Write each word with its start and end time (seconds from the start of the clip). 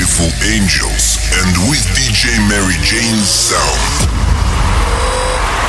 beautiful 0.00 0.32
angels 0.48 1.18
and 1.36 1.52
with 1.68 1.84
DJ 1.92 2.32
Mary 2.48 2.72
Jane's 2.80 3.28
sound. 3.28 4.08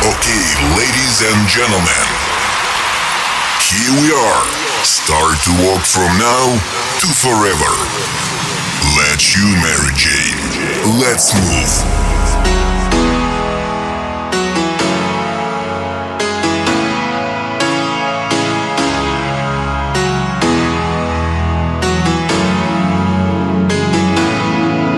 Okay, 0.07 0.43
ladies 0.71 1.19
and 1.19 1.47
gentlemen, 1.51 2.07
here 3.59 3.91
we 3.99 4.07
are. 4.15 4.43
Start 4.87 5.35
to 5.43 5.51
walk 5.67 5.83
from 5.83 6.07
now 6.15 6.47
to 7.03 7.07
forever. 7.11 7.75
Let's 8.95 9.35
you, 9.35 9.51
Mary 9.59 9.91
Jane. 9.99 10.97
Let's 10.97 11.35
move. 11.35 12.20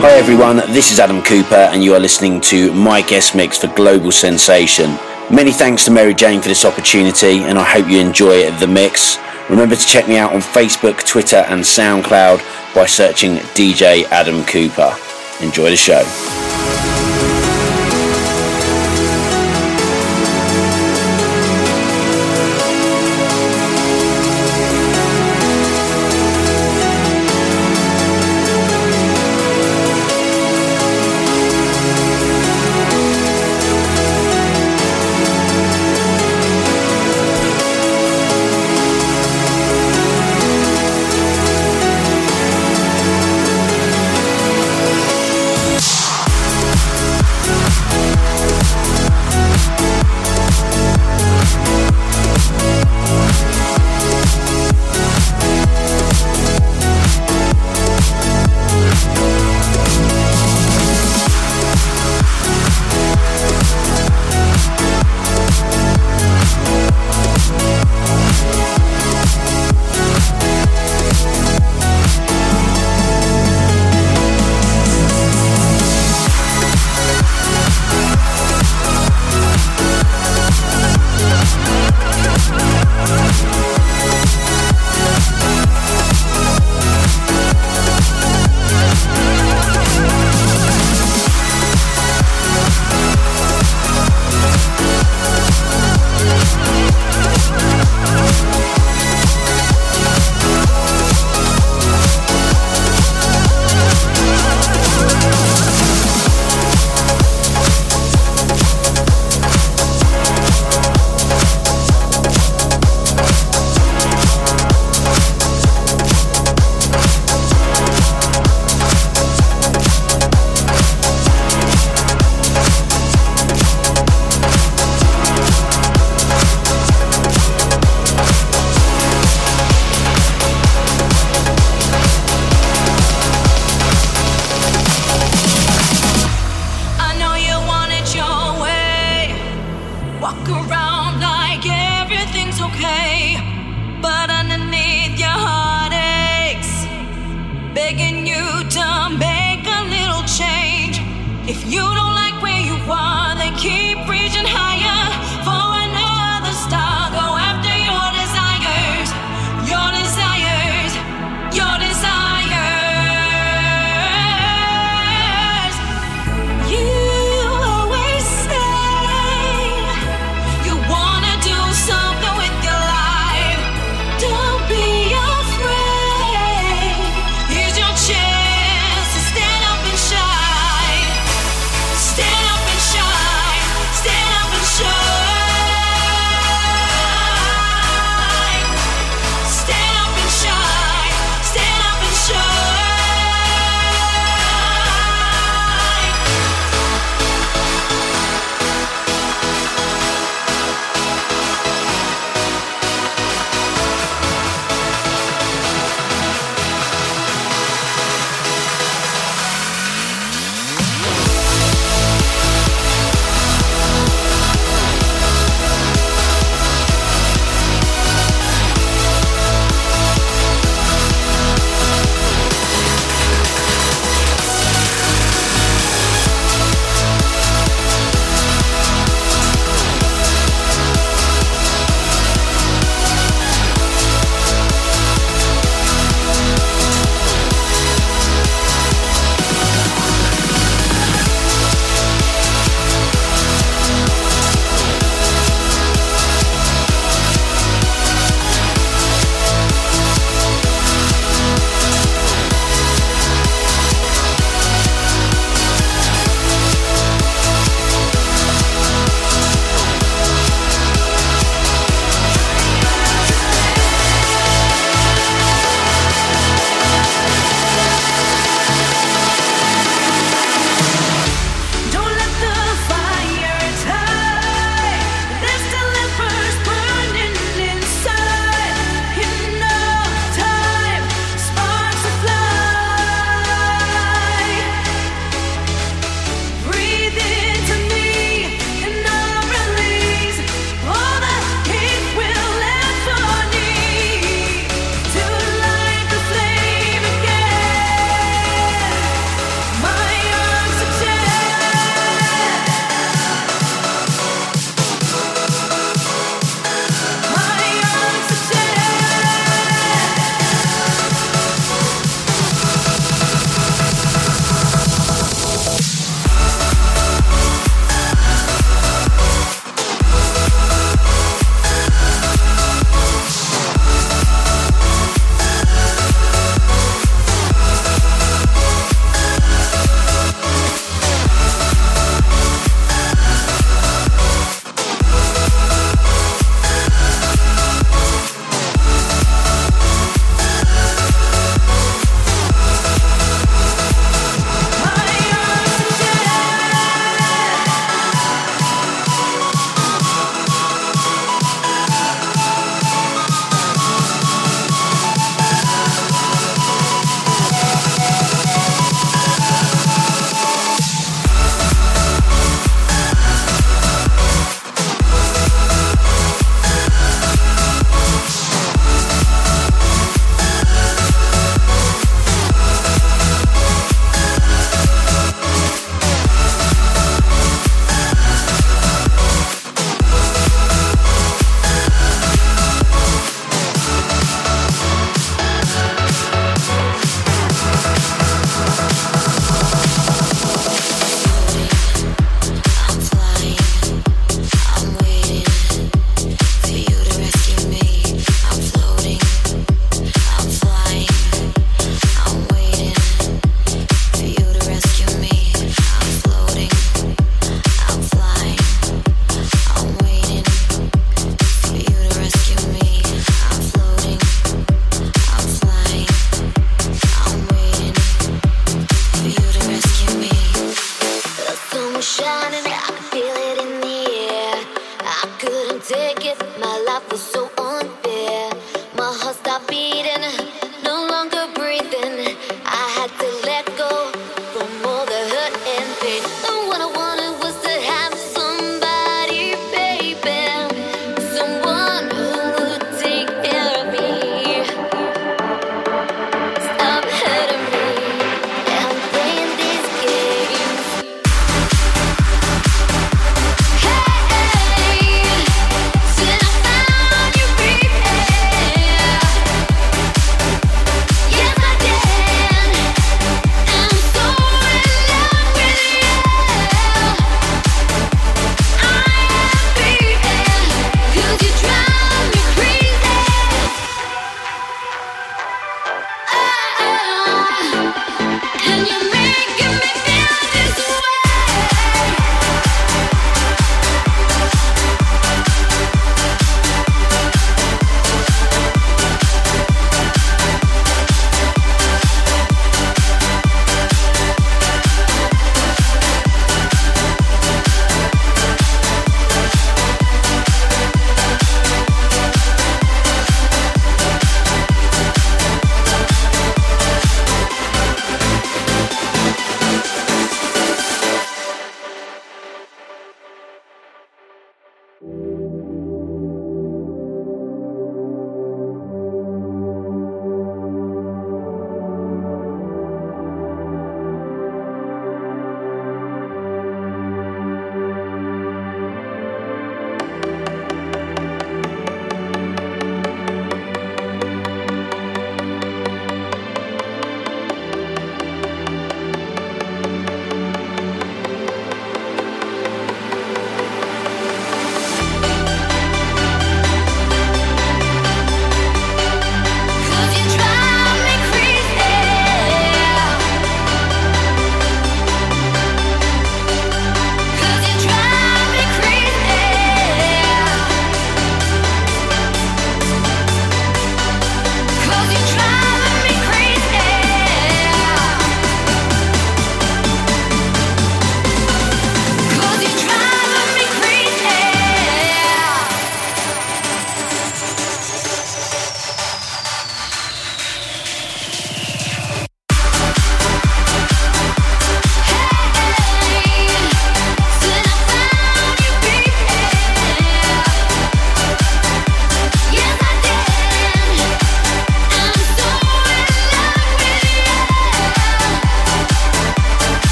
Hi 0.00 0.12
everyone, 0.12 0.56
this 0.72 0.92
is 0.92 0.98
Adam 0.98 1.20
Cooper 1.20 1.54
and 1.54 1.84
you 1.84 1.92
are 1.92 2.00
listening 2.00 2.40
to 2.40 2.72
my 2.72 3.02
guest 3.02 3.34
mix 3.34 3.58
for 3.58 3.66
Global 3.66 4.10
Sensation. 4.10 4.96
Many 5.30 5.52
thanks 5.52 5.84
to 5.84 5.90
Mary 5.90 6.14
Jane 6.14 6.40
for 6.40 6.48
this 6.48 6.64
opportunity 6.64 7.40
and 7.40 7.58
I 7.58 7.64
hope 7.64 7.86
you 7.86 8.00
enjoy 8.00 8.50
the 8.52 8.66
mix. 8.66 9.18
Remember 9.50 9.76
to 9.76 9.86
check 9.86 10.08
me 10.08 10.16
out 10.16 10.32
on 10.32 10.40
Facebook, 10.40 11.06
Twitter 11.06 11.44
and 11.48 11.60
SoundCloud 11.60 12.74
by 12.74 12.86
searching 12.86 13.36
DJ 13.52 14.04
Adam 14.04 14.42
Cooper. 14.44 14.96
Enjoy 15.42 15.68
the 15.68 15.76
show. 15.76 16.49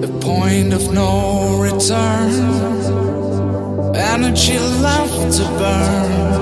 The 0.00 0.08
point 0.20 0.72
of 0.74 0.92
no 0.92 1.60
return. 1.60 2.30
Energy 3.94 4.58
left 4.58 5.32
to 5.36 5.44
burn. 5.58 6.36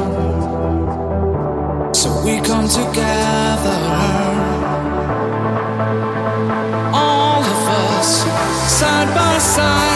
So 1.95 2.09
we 2.25 2.41
come 2.41 2.69
together. 2.69 3.81
All 6.93 7.43
of 7.43 7.69
us, 7.79 8.25
side 8.79 9.11
by 9.15 9.39
side. 9.39 9.96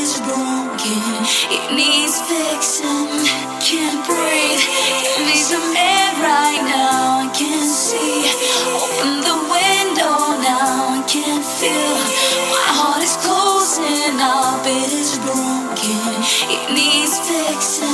is 0.00 0.18
broken. 0.20 1.12
It 1.52 1.64
needs 1.76 2.16
fixing. 2.24 3.08
Can't 3.60 4.00
breathe. 4.08 4.64
It 5.12 5.20
needs 5.26 5.46
some 5.52 5.68
air 5.76 6.10
right 6.24 6.62
now. 6.64 7.24
I 7.24 7.28
can't 7.36 7.68
see. 7.68 8.24
Open 8.80 9.12
the 9.28 9.38
window 9.56 10.16
now. 10.40 10.96
I 10.96 11.02
can't 11.06 11.44
feel. 11.44 11.96
My 12.54 12.68
heart 12.80 13.02
is 13.04 13.16
closing 13.24 14.16
up. 14.20 14.64
It 14.64 14.90
is 15.02 15.12
broken. 15.26 16.12
It 16.54 16.64
needs 16.72 17.14
fixing. 17.28 17.89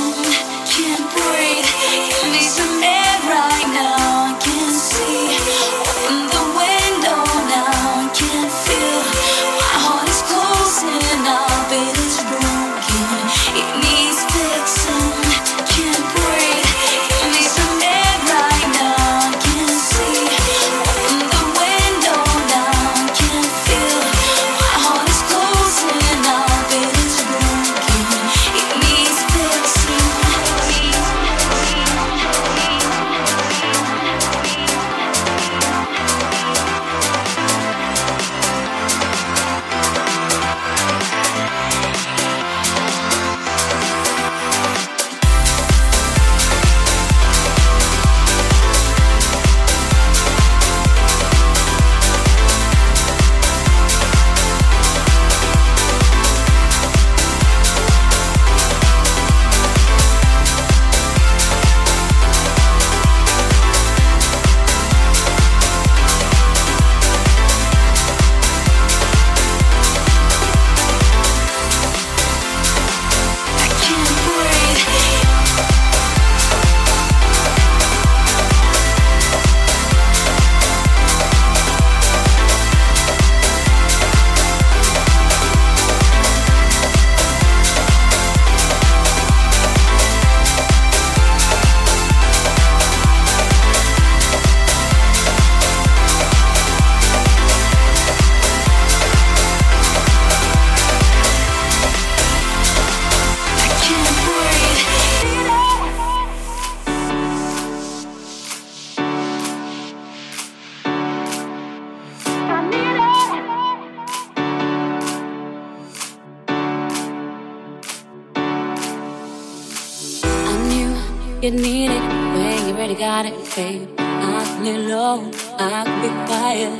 got 122.97 123.27
it, 123.27 123.33
babe. 123.55 123.87
I 123.99 124.43
can 124.43 124.65
lay 124.65 124.77
low, 124.77 125.31
I'll 125.59 125.85
be 126.01 126.09
quiet. 126.25 126.73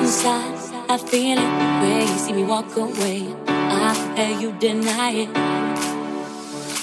Inside, 0.00 0.56
I 0.88 0.96
feel 0.96 1.38
it. 1.38 1.52
When 1.80 2.00
you 2.00 2.18
see 2.18 2.32
me 2.32 2.44
walk 2.44 2.74
away, 2.76 3.28
I 3.46 3.92
hear 4.16 4.40
you 4.40 4.52
deny 4.58 5.10
it. 5.24 5.30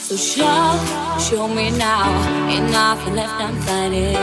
So 0.05 0.15
show, 0.15 1.17
show 1.19 1.47
me 1.47 1.71
now. 1.71 2.05
Enough 2.49 3.07
left, 3.17 3.41
I'm 3.41 3.55
fighting. 3.65 4.13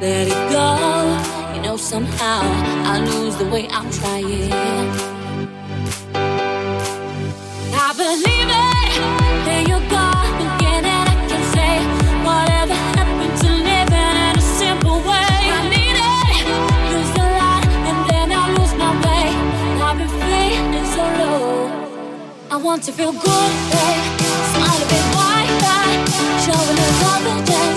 Let 0.00 0.28
it 0.28 0.42
go. 0.52 1.54
You 1.54 1.62
know 1.62 1.76
somehow 1.78 2.42
I 2.92 3.00
lose 3.00 3.36
the 3.36 3.46
way 3.46 3.68
I'm 3.70 3.90
trying. 3.90 4.52
I 7.72 7.94
believe. 7.96 8.39
want 22.62 22.82
to 22.82 22.92
feel 22.92 23.12
good, 23.12 23.22
babe. 23.22 24.20
Smile 24.52 24.82
a 24.82 24.88
bit 24.88 25.06
wider, 25.16 25.82
showing 26.44 26.78
us 26.78 27.04
all 27.04 27.20
the 27.22 27.44
day. 27.46 27.69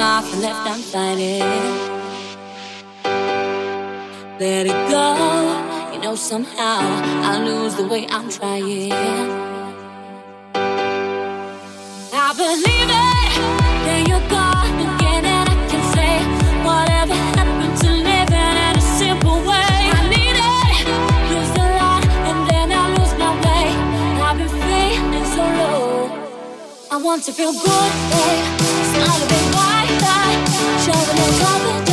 off 0.00 0.30
the 0.30 0.38
left 0.38 0.66
I'm 0.66 0.80
fighting. 0.80 1.40
Let 4.40 4.66
it 4.66 4.80
go, 4.88 5.92
you 5.92 6.00
know 6.00 6.14
somehow 6.14 6.80
I 7.30 7.44
lose 7.44 7.74
the 7.74 7.86
way 7.86 8.06
I'm 8.08 8.30
trying. 8.30 8.92
I 12.12 12.32
believe 12.32 12.90
it, 13.04 13.32
then 13.84 14.06
you're 14.08 14.28
gone 14.30 14.72
again, 14.88 15.24
and 15.26 15.48
I 15.50 15.56
can 15.68 15.82
say 15.94 16.14
whatever 16.64 17.14
happened 17.36 17.76
to 17.82 17.90
living 17.90 18.56
in 18.66 18.76
a 18.76 18.84
simple 18.96 19.38
way. 19.50 19.70
I 19.98 20.00
need 20.08 20.36
it, 20.40 20.76
lose 21.30 21.52
the 21.58 21.66
light, 21.78 22.06
and 22.28 22.38
then 22.48 22.72
I 22.72 22.84
lose 22.96 23.12
my 23.18 23.32
way. 23.44 23.66
I've 24.24 24.38
been 24.38 24.48
feeling 24.48 25.26
so 25.36 25.44
low. 25.60 26.08
I 26.90 26.96
want 26.96 27.24
to 27.24 27.32
feel 27.32 27.52
good, 27.52 27.92
babe. 28.10 28.44
It's 28.60 28.92
not 28.96 29.22
a 29.22 29.28
big 29.28 29.40
love 31.42 31.84
it. 31.88 31.89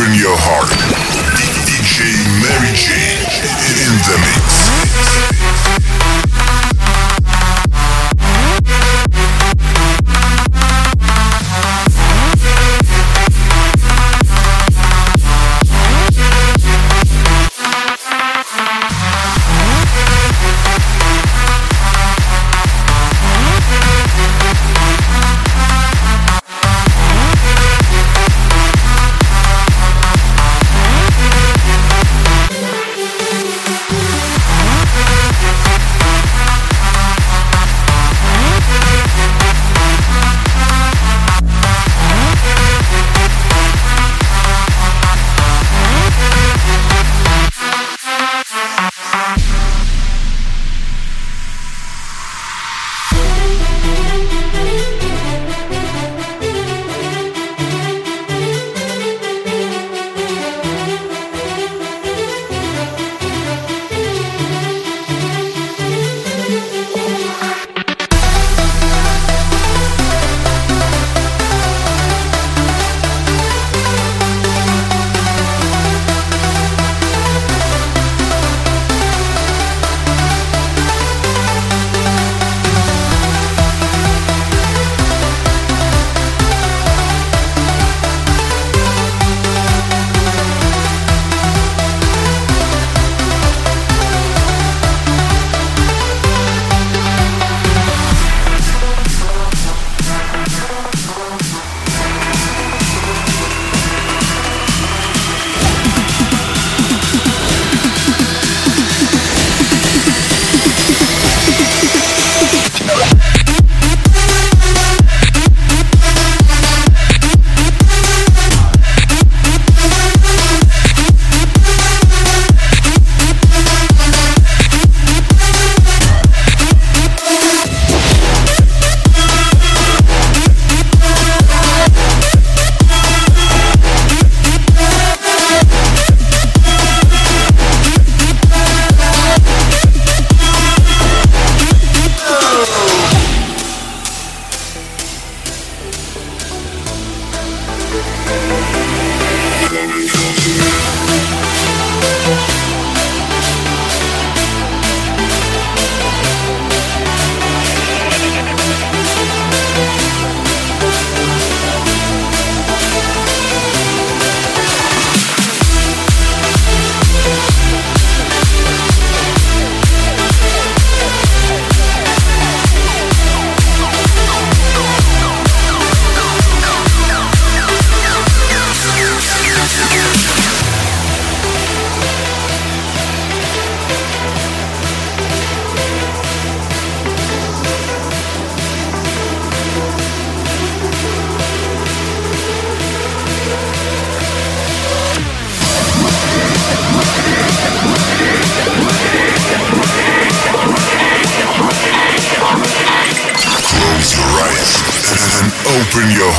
Open 0.00 0.14
your 0.14 0.39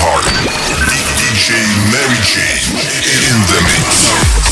heart. 0.01 0.25
DJ 1.21 1.61
Mary 1.93 2.17
Jane 2.25 2.73
in 3.29 3.37
the 3.45 3.59
mix. 3.69 4.50